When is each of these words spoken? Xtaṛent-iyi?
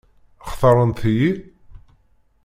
Xtaṛent-iyi? 0.49 1.29